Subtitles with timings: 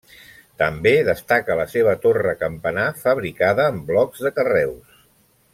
[0.61, 5.01] També destaca la seva torre campanar fabricada amb blocs de carreus.